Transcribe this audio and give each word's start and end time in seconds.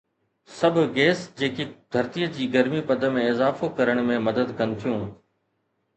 سڀ 0.59 0.77
گيس 0.99 1.19
جيڪي 1.41 1.65
ڌرتيء 1.95 2.31
جي 2.37 2.49
گرمي 2.57 2.81
پد 2.89 3.07
۾ 3.19 3.27
اضافو 3.35 3.73
ڪرڻ 3.81 4.03
۾ 4.15 4.19
مدد 4.29 4.55
ڪن 4.63 4.75
ٿيون 4.81 5.09